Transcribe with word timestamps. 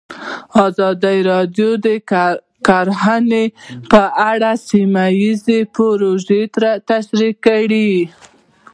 ازادي 0.65 1.17
راډیو 1.31 1.69
د 1.85 1.87
کرهنه 2.67 3.43
په 3.91 4.01
اړه 4.29 4.51
سیمه 4.69 5.05
ییزې 5.21 5.59
پروژې 5.75 6.41
تشریح 6.89 7.33
کړې. 7.45 7.89